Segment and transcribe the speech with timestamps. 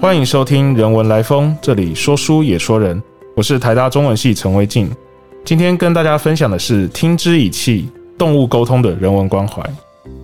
[0.00, 3.02] 欢迎收听《人文来风》，这里说书也说人。
[3.34, 4.88] 我是台大中文系陈维静，
[5.44, 9.60] 今天跟大家分享的是听之以气，动物沟通的人文关怀。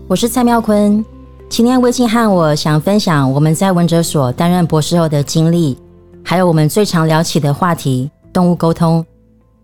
[0.07, 1.05] 我是蔡妙坤，
[1.49, 5.77] 今天维静和我想分享我们在文哲所担任博士后的经历，
[6.23, 9.05] 还有我们最常聊起的话题——动物沟通。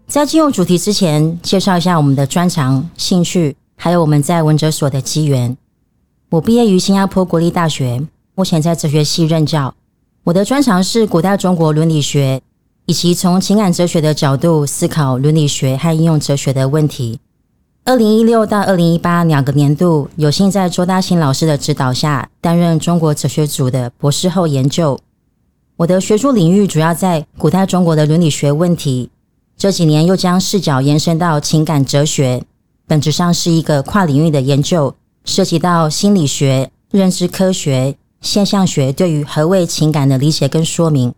[0.08, 5.56] 在进入主题之前，介绍一下我们的专长、兴趣，还有我们在文哲所的机缘。
[6.30, 8.02] 我毕业于新加坡国立大学，
[8.34, 9.72] 目前在哲学系任教。
[10.24, 12.42] 我的专长是古代中国伦理学，
[12.84, 17.18] 以及从情感哲学的角度思考伦理学和应用哲学的问题。
[17.84, 25.00] 二零一六到二零一八两个年度，有幸在周大新老师的指导下担任中国哲学组的博士后研究。
[25.76, 29.08] 我的学术领域主要在古代中国的伦理学问题，
[29.56, 32.42] 这几年又将视角延伸到情感哲学，
[32.86, 37.96] 本质上是一个跨领域的研究，涉及到心理学、认知科学。
[38.20, 41.14] 现象学对于何谓情感的理解跟说明，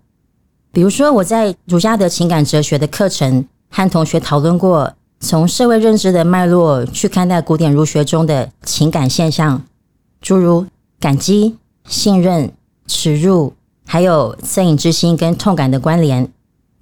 [0.73, 9.63] 比如说我在儒家的情感哲学的课程和同学讨论过，从社会认知的脉络去看待古典儒学中的情感现象，
[10.21, 10.67] 诸如
[11.01, 11.57] 感激、
[11.89, 12.53] 信任、
[12.87, 16.29] 耻辱，还有恻隐之心跟痛感的关联。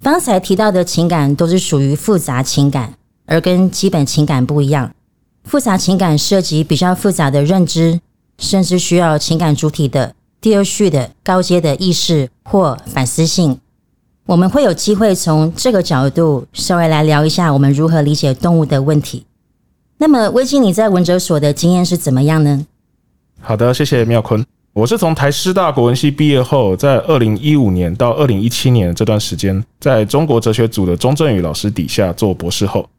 [0.03, 2.93] 刚才提到的情感都是属于复杂情感，
[3.25, 4.93] 而跟基本情感不一样，
[5.43, 7.99] 复杂情感涉及比较复杂的认知。
[8.41, 13.59] 甚至需要情感主体的第二序的高阶的意识或反思性，
[14.25, 19.25] 我们会有机会从这个角度稍微来聊一下我们如何理解动物的问题。
[19.99, 22.65] 那么，魏静，你在文哲所的经验是怎么样呢？
[23.39, 24.43] 好的，谢谢妙坤。
[24.73, 32.89] 我是从台师大国文系毕业后，在二零一五年到二零一七年这段时间，在中国哲学组的钟振宇老师底下做博士后。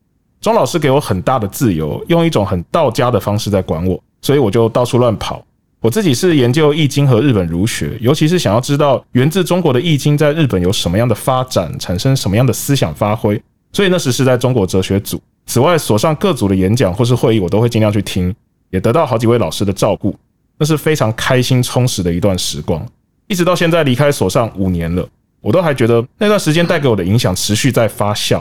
[0.40, 4.00] 钟老师给我很大的自由，用一种很道家的方式在管我。
[4.22, 5.44] 所以我就到处乱跑。
[5.80, 13.40] 我自己是研究易经和日本儒学，尤其是想要知道源自中国的易经在日本有什么样的发展，产生什么样的思想发挥。
[13.72, 15.20] 所以那时是在中国哲学组。
[15.46, 18.32] 此外，所上各组的演讲或是会议，我都会尽量去听，
[18.70, 20.16] 也得到好几位老师的照顾，
[20.56, 22.86] 那是非常开心充实的一段时光。
[23.26, 25.04] 一直到现在离开所上五年了，
[25.40, 28.40] 我都还觉得那段时间带给我的影响持续在发酵。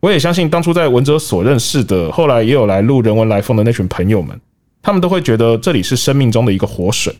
[0.00, 4.36] 我也相信当初在文哲所认识的，后来也有来录人文来风的那群朋友们。
[4.82, 7.14] 他们都会觉得这里是生命中的一个活水。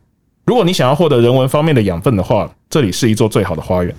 [0.47, 3.95] 如果你想要获得人文方面的养分的话，这里是一座最好的花园。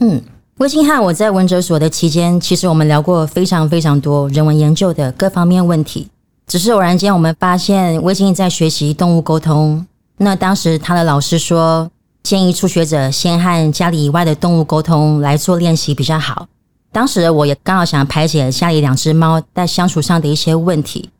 [0.00, 0.22] 嗯，
[0.58, 6.08] 魏清汉，我在文哲所的期间，其实我们聊过非常非常多人文研究的各方面问题。
[6.46, 9.84] 只是偶然间，我们发现魏清在学习动物沟通。
[10.18, 11.90] 那当时他的老师说，
[12.22, 16.46] 建议初学者先和家里以外的动物沟通来做练习比较好。
[16.92, 21.10] 当时我也刚好想排解家里两只猫在相处上的一些问题。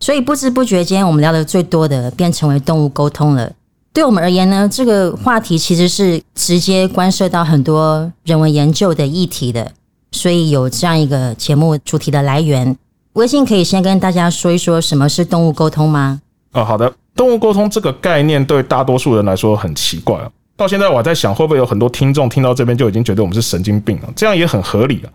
[0.00, 3.52] 所以不知不觉间，我们聊的最多的变成为动物沟通了。
[3.92, 9.72] 对我们而言呢，这个话题其实是直接关涉到很多人文研究的议题的。
[10.12, 12.76] 所以有这样一个节目主题的来源，
[13.14, 16.20] 微信可以先跟大家说一说什么是动物沟通吗？
[16.52, 16.92] 哦，好的。
[17.14, 20.30] 动物沟通这个概念对大多数人来说很奇怪啊。
[20.56, 24.12] 到现在我还在想，会不会有很多听众听到这边就已经觉得我们是神经病了？
[24.14, 25.10] 这样也很合理啊。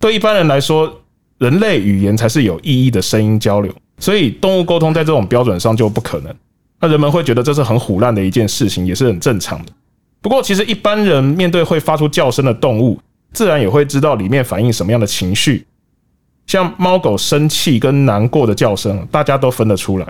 [0.00, 0.90] 对一般人来说，
[1.38, 3.72] 人类语言才是有意义的声音交流。
[4.02, 6.34] 所以动物沟通在这种标准上就不可能，
[6.80, 9.72] 那人们会觉得这是很虎烂的一件事情，也是很正常的。
[10.20, 12.98] 不过，其实一般人面对会发出叫声的动物，
[13.32, 15.64] 自然也会知道里面反映什么样的情绪。
[16.48, 20.06] 像猫狗生气跟难过的叫声，大家都分得出来，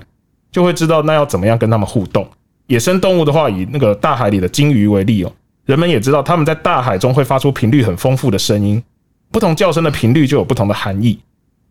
[0.51, 2.27] 就会知道那要怎么样跟它们互动。
[2.69, 5.31] 野生动物的话，以那个大海里的鲸鱼为例哦，
[5.67, 8.83] 人们也知道它们在大海中会发出频率很丰富的声音，
[9.31, 11.19] 不同叫声的频率就有不同的含义，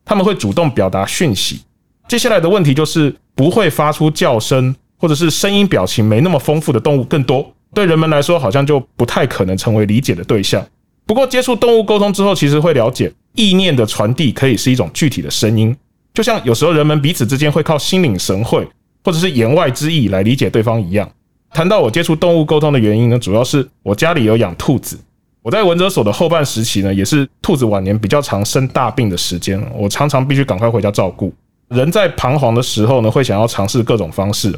[0.05, 1.61] 他们会主动表达讯息。
[2.07, 10.65] 接下来的问题就是，不会发出叫声或者是声音表情没那么丰富的动物更多，对人们来说好像就不太可能成为理解的对象。
[11.05, 15.75] 不过接触动物沟通之后，其实会了解意念的传递可以是一种具体的声音，
[16.13, 18.67] 就像有时候人们彼此之间会靠心领神会
[19.03, 21.09] 或者是言外之意来理解对方一样。
[21.53, 24.97] 谈到我接触动物沟通的原因呢，主要是我家里有养兔子，
[25.41, 31.33] 我在文哲所的后半时期呢，也是兔子晚年比较常生大病的时间，我常常必须赶快回家照顾。
[31.71, 34.53] 人在彷徨的时候呢，会想要尝试各种方式，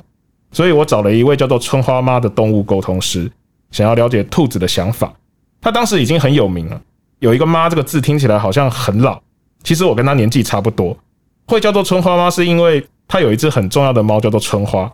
[0.51, 3.31] 所以我找了一位叫做春花妈的动物沟通师，
[3.69, 5.13] 想要了解兔子的想法。
[5.61, 6.81] 他当时已经很有名了，
[7.19, 9.21] 有一个“妈”这个字听起来好像很老，
[9.63, 10.97] 其实我跟他年纪差不多。
[11.45, 14.91] 会叫做春花妈，是因为他有一只很重要的猫叫做春花。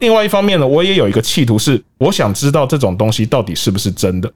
[0.00, 4.32] 另外一方面呢，我也有一个企图，是我想知道这种东西到底是不是真的。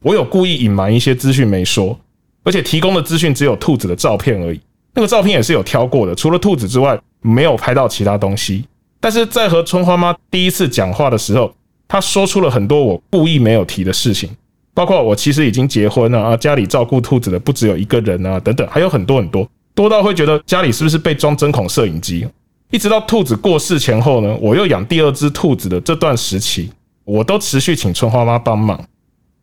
[0.00, 1.98] 我有故意隐瞒一些资讯没说，
[2.42, 4.60] 而且提供的资讯只有兔子的照片而已。
[4.94, 8.64] 那个照片也是有挑过的，除了兔子之外，没有拍到其他东西。
[9.00, 11.52] 但是在和春花妈第一次讲话的时候，
[11.88, 14.30] 她说出了很多我故意没有提的事情，
[14.72, 22.26] 包括我其实已经结婚了啊，家里照顾兔子的不只有一个人啊，等等，还有很多很多，多到会觉得家里是不是被装针孔摄影机？
[22.70, 26.70] 一直到兔子过世前后呢，我又养第二只兔子的这段时期，
[27.04, 28.82] 我都持续请春花妈帮忙。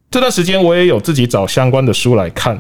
[0.09, 2.59] 这段时间我也有自己找相关的书来看，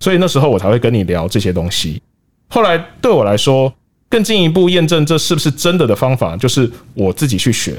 [0.00, 2.02] 所以那时候我才会跟你聊这些东西。
[2.50, 3.72] 后来对我来说，
[4.08, 7.74] 更进一步验证这是不是真的的方法，就是我自己去学。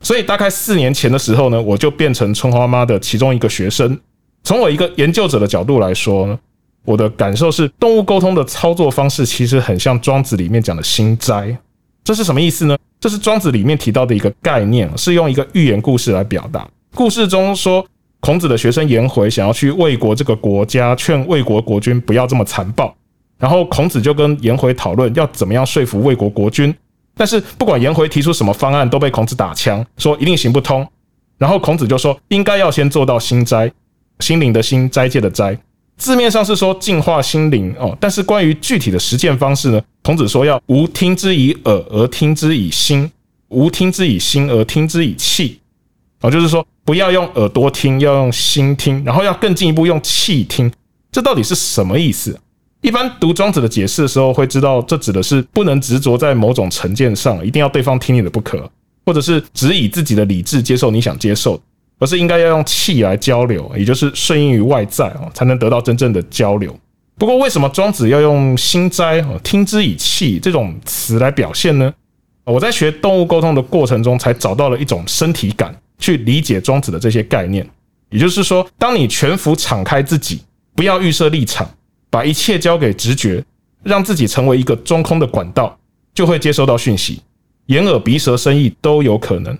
[0.00, 3.98] 所以大概四年前的时候呢，我就变成春花妈的其中一个学生。
[4.42, 6.38] 从我一个研究者的角度来说呢，
[6.84, 11.56] 我的感受是，动物沟通的操作方式其实很像庄子里面讲的心斋。
[12.04, 12.76] 这是什么意思呢？
[12.98, 16.66] 这是庄子里面提到的一个概念，是用一个寓言故事来表达。
[16.94, 17.84] 故事中说，
[18.20, 22.94] 孔子的学生颜回想要去魏国这个国家，劝魏国国君不要这么残暴。
[23.38, 26.74] 然后孔子就跟颜回讨论要怎么样说服魏国国君。
[27.14, 30.86] 但是不管颜回提出什么方案，都被孔子打枪，说一定行不通。
[31.38, 33.70] 然后孔子就说，应该要先做到心斋，
[34.20, 35.58] 心灵的心，斋戒的斋。
[35.96, 39.82] 字面上是说净化心灵哦，但是关于具体的实践方式呢？
[40.02, 43.10] 孔子说要无听之以耳而听之以心，
[43.48, 45.58] 无听之以心而听之以气，
[46.20, 50.70] 哦，就是说不要用耳朵听，要用心听，然后要更进一步用气听。
[51.10, 52.38] 这到底是什么意思？
[52.82, 58.70] 一般读庄子的解释的时候，会知道这指的是不能执着在某种成见上，一定要对方听你的不可，
[59.04, 61.60] 或者是只以自己的理智接受你想接受。
[61.98, 66.78] 而是应该要用气来交流，也就是顺应于外在啊，才能得到真正的交流。
[67.16, 71.90] 不过，为什么庄子要用心斋哦，听之以气这种词来表现呢？
[72.44, 77.66] 我在学动物沟通的过程中，才找到了一种身体感去理解庄子的这些概念。
[78.10, 80.42] 也就是说，当你全幅敞开自己，
[80.74, 81.66] 不要预设立场，
[82.16, 83.44] 把一切交给直觉，
[83.82, 85.78] 让自己成为一个中空的管道，
[86.14, 87.20] 就会接收到讯息，
[87.66, 89.54] 眼耳鼻舌身意都有可能。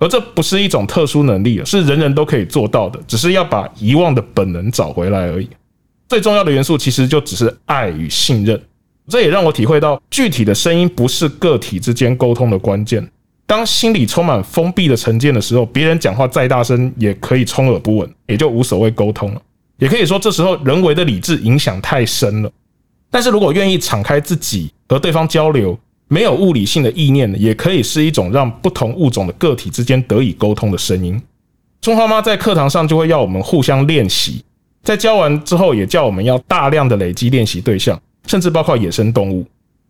[0.00, 5.48] 而这不是一种特殊能力是人人都可以做到的，只是要把遗忘的本能找回来而已。
[6.08, 8.60] 最重要的元素其实就只是爱与信任。
[9.06, 13.08] 这也让我体会到，具体的声音不是个体之间沟通的关键。
[13.46, 19.40] 当心里充满封闭的成见的时候，别人讲话再大声也可以充耳不闻，也就无所谓沟通了。
[19.80, 22.52] 也可以说，这时候人为的理智影响太深了。
[23.10, 31.20] 但是如果愿意敞开自己和对方交流，没有物理性的意念，也可以是一种让不同物种的个体之间得以沟通的声音。
[31.80, 34.44] 春花妈在课堂上就会要我们互相练习，
[34.82, 39.46] 在教完之后，也叫我们要大量的累积练习对象，甚至包括野生动物。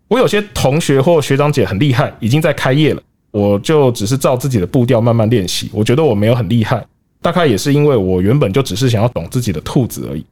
[0.08, 3.02] 我有些同学或学长姐很厉害，已经在开业了，
[3.32, 5.68] 我就只是照自己的步调慢慢练习。
[5.72, 6.84] 我觉得我没有很厉害，
[7.22, 10.24] 大概也是因为我原本就只是想要懂自己的兔子而已。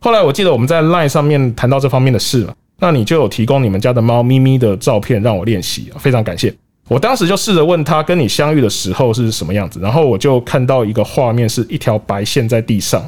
[0.00, 2.54] 后来我记得我们在 LINE 上面谈到这方面的事了。
[2.82, 6.54] 那你就有提供你们家的猫咪咪的照片让我练习，非常感谢。
[6.88, 13.06] 我当时就试着问他跟你相遇的时候是什么样子，然后我就看到一个画面是一条白线在地上，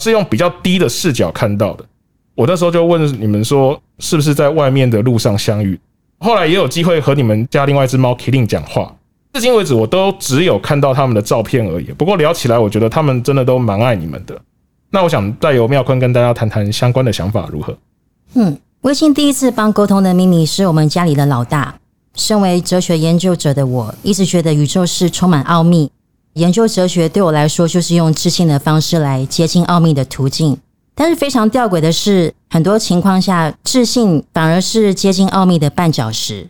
[0.00, 1.84] 是用比较低的视角看到的。
[2.34, 5.78] 我那时候就问你们说是不是在外面的路上相遇？
[6.18, 8.92] 后来也有机会和你们家另外一只猫 Killing 讲话，
[9.34, 11.86] 至今为止我都只有看到他们的照片而已。
[11.86, 14.40] 不过聊起来，我觉得他们真的都蛮爱你们的。
[14.90, 17.76] 那我想再由妙坤跟大家谈谈相关的想法如何？
[18.34, 18.56] 嗯。
[18.82, 21.74] 微信第一次帮沟通的秘密是我们家里的老大。
[22.14, 25.90] 身为哲学研究者的我，一直觉得宇宙是充满奥秘。
[26.34, 30.58] 研究哲学对我来说，就是用知性的方式来接近奥秘的途径。
[30.94, 36.46] 但是非常吊诡的是，很多情况下，智性反而是接近奥秘的绊脚石。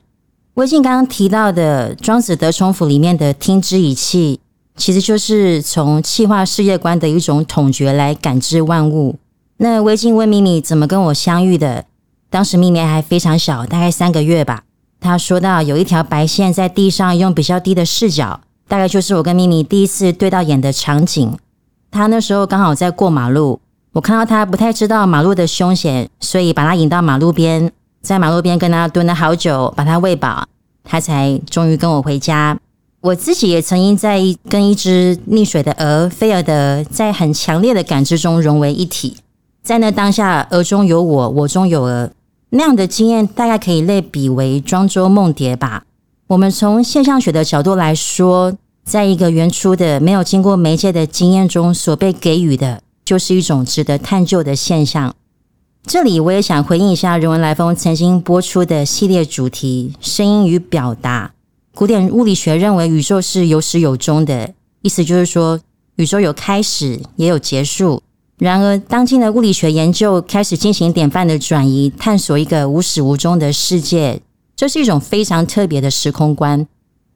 [0.55, 4.39] 微信刚刚提到的《庄子·德充府》里面的“听之以气”，
[4.77, 9.17] 其实就是从气化世界观的一种统觉来感知万物。
[9.57, 11.87] 那微信问秘密怎么跟我相遇的？
[12.31, 14.63] 当时咪咪还非常小，大概三个月吧。
[15.01, 21.37] 他说到有一条白线在地上，用比较低的视角，大概就是我跟咪咪第一次对到眼的场景。
[21.91, 23.61] 他那时候刚好在过马路，
[23.95, 27.73] 我看到他不太知道马路的凶险，所以把他引到马路边，
[28.05, 30.47] 在马路边跟他蹲了好久，把他喂饱，
[30.85, 32.57] 他才终于跟我回家。
[33.01, 39.17] 我自己也曾经在跟一只溺水的鹅菲尔德在很强烈的感知中融为一体，
[39.63, 42.11] 在那当下，鹅中有我，我中有鹅。
[42.51, 45.85] 那样的经验大概可以类比为庄周梦蝶吧。
[46.27, 48.53] 我们从现象学的角度来说，
[48.85, 55.15] 在一个原初的没有经过媒介的经验中所被给予的，就是一种值得探究的现象。
[55.87, 61.33] 这里我也想回应一下人文来风曾经播出的系列主题“声音与表达”。
[61.77, 65.61] 古典物理学认为宇宙是有始有终的，意思就是说
[65.97, 68.03] 宇宙有开始也有结束。
[68.39, 74.23] 然而，当今的物理学研究开始进行典范的转移，探索一个无始无终的世界，
[74.57, 76.67] 这是一种非常特别的时空观。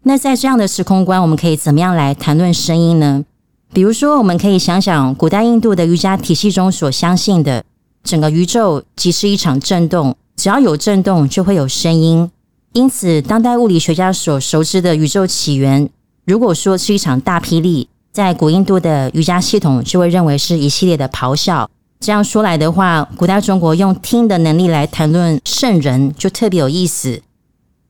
[0.02, 3.24] 那在这样的时空观，我们可以怎么样来谈论声音呢？
[3.72, 7.64] 比如说，我们可以想想古代印度的瑜伽体系中所相信的，
[8.08, 12.30] 整个宇宙即是一场震动，只要有震动就会有声音。
[12.72, 15.90] 因此，当代物理学家所熟知的宇宙起源，
[16.24, 21.68] 如果说是一场大霹雳，在古印度的瑜伽系统就会认为是一系列的咆哮。
[22.00, 27.20] 这样说来的话，古代中国用听的能力来谈论圣人，就特别有意思。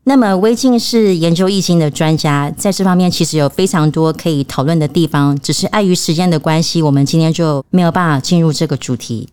[0.03, 9.29] 那么，微静是研究易经的专家，在这方面其实有非常多可以讨论的地方，只是碍于时间的关系，我们今天就没有办法进入这个主题。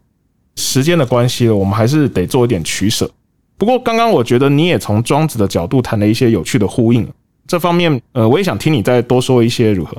[0.57, 3.11] 时间的关系了，我们还是得做一点取舍。
[3.57, 7.07] 不过，刚刚我觉得你也从庄子的角度谈了一些有趣的呼应，
[7.47, 9.97] 这方面，呃，我也想听你再多说一些，如何？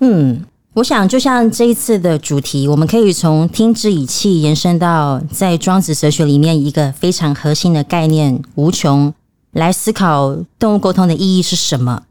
[0.00, 9.12] 嗯，我想就像这一次的主题，我们可以从听之以气延伸到在庄子哲学里面一个非常核心的概念——无穷。
[9.52, 12.04] 来思考动物沟通的意义是什么？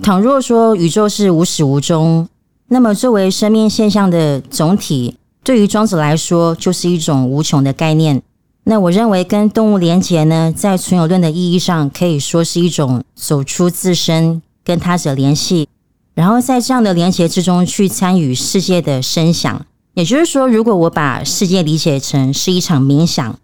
[0.00, 2.28] 倘若说宇宙是无始无终，
[2.68, 8.20] 那么作为生命现象的总体，对于庄子来说就是一种无穷的概念。
[8.64, 15.68] 那我认为跟动物连结呢，在存有论的意义上，可以说是一种走出自身，跟他者联系，
[16.14, 19.64] 然后在这样的连结之中去参与世界的声响。
[19.92, 23.38] 也就是说，如果我把世界理解成是一场冥想，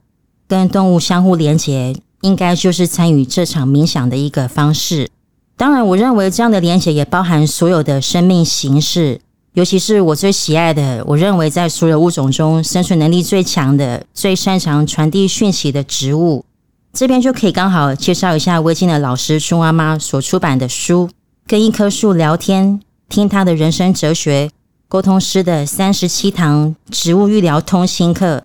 [0.49, 1.95] 跟动物相互连结。
[2.23, 5.09] 应该就是参与这场冥想的一个方式。
[5.57, 9.23] 当然，我认为这样的连结也包含所有的生命形式，
[9.55, 16.45] 尤其是我最喜爱的，我认为在所有物种中生存能力最强的、最擅长传递讯息的植物。
[16.93, 21.09] 这边就可以刚好介绍一下微静的老师春妈妈所出版的书
[21.47, 24.51] 《跟一棵树聊天，听他的人生哲学
[24.89, 28.39] 沟通师的三十七堂植物育疗通心课》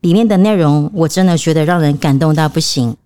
[0.00, 2.96] 里面的内容，我真的觉得让人感动到不行。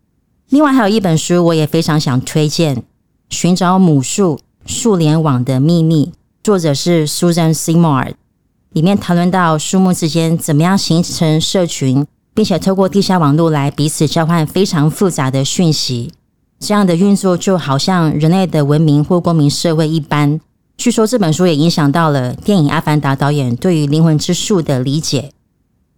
[0.48, 2.76] 另外还有一本书，我也非常想推荐，
[3.28, 6.06] 《寻找母树树联网的秘密》，
[6.44, 8.12] 作者是 Susan Seymour。
[8.74, 16.12] 里面谈论到树木之间怎么样形成社群，并且透过地下网络来彼此交换非常复杂的讯息。
[16.60, 20.38] 这样的运作就好像人类的文明或公民社会一般。
[20.76, 25.30] 据说这本书也影响到了电影《阿凡达》导演对于灵魂之树的理解。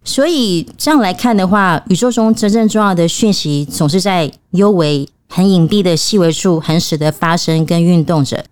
[0.05, 8.45] 所以这样来看的话，宇宙中真正重要的讯息总是在幽微、很隐蔽的细微处很使得发生跟运动着。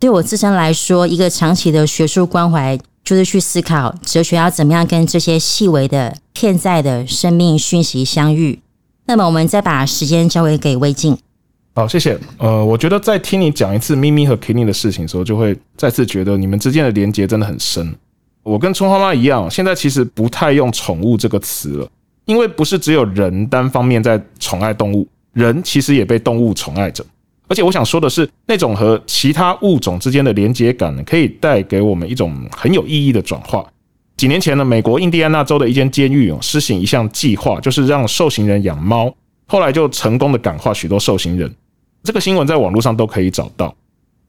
[0.00, 8.60] 对我自身来说，一个长期的学术关怀就是去思考哲学要怎么样跟这些细微的、片在的生命讯息相遇。
[9.06, 11.18] 那么，我们再把时间交回给魏静。
[11.74, 12.16] 好，谢谢。
[12.38, 17.92] 呃，我觉得在听你讲一次咪咪和 Kenny 的事情的时候，就会再次觉得你们之间的连接真的很深。
[18.44, 21.88] 我跟春花妈一样，现在其实不太用“宠物”这个词了，
[22.24, 27.04] 因为不是只有人单方面在宠爱动物，人其实也被动物宠爱着。
[27.48, 33.64] 而且我想说的是，那种和其他物种之间的连接感，可以带给我们一种很有意义的转化。
[34.16, 39.12] 几年前呢，美国印第安纳州的一间监狱哦，施行一项计划，就是让受刑人养猫，
[39.46, 41.50] 后来就成功的感化许多受刑人。
[42.02, 43.74] 这个新闻在网络上都可以找到。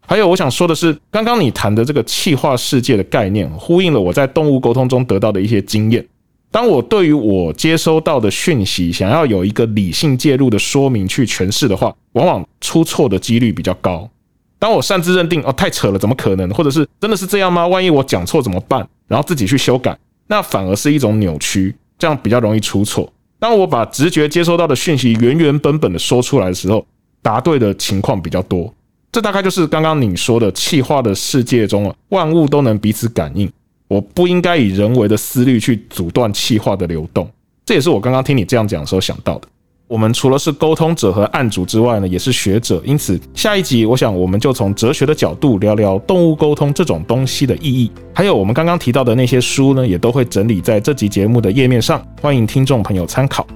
[0.08, 6.06] 还有，我想说的是，刚刚你谈的这个气化世界的概念，呼应了我在动物沟通中得到的一些经验。
[6.51, 14.10] 当我对于我接收到的讯息，想要有一个理性介入的说明去诠释的话，往往出错的几率比较高。
[14.58, 16.50] 当我擅自认定哦，太扯了，怎么可能？
[16.53, 17.68] 或者是真的是这样吗？
[17.68, 18.86] 万一我讲错怎么办？
[19.08, 23.12] 然后自己去修改，那反而是一种扭曲，这样比较容易出错。
[23.38, 26.86] 当我把直觉接收到的讯息原原本本的说出来的时候，
[27.22, 28.74] 答对的情况比较多。
[29.12, 33.50] 这大概就是刚刚你说的气化的世界中啊，万物都能彼此感应。
[33.89, 37.27] 我不应该以人为的思虑去阻断气化的流动。
[37.65, 39.48] 这也是我刚刚听你这样讲的时候想到的。
[39.88, 42.79] 我们除了是沟通者和案主之外呢，也是学者。
[42.86, 47.91] 因此，下一集我想我们就从哲学的角度聊聊动物沟通这种东西的意义。
[48.13, 53.48] 还有我们刚刚提到的那些书呢，也都会整理在这集节目的页面上，欢迎听众朋友参考。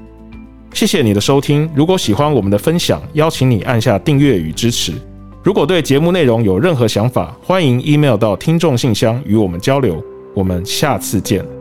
[0.74, 1.70] 谢谢你的收听。
[1.76, 4.94] 如果喜欢我们的分享，邀请你按下订阅与支持。
[5.44, 10.04] 如果对节目内容有任何想法，欢迎 email 到听众信箱与我们交流。
[10.34, 11.53] 我们下次见。